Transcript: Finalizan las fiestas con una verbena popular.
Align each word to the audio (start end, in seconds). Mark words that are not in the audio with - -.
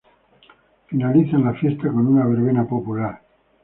Finalizan 0.87 1.45
las 1.45 1.59
fiestas 1.59 1.91
con 1.91 2.07
una 2.07 2.25
verbena 2.25 2.67
popular. 2.67 3.21